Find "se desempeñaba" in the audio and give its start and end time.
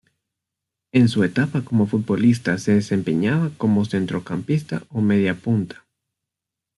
2.57-3.51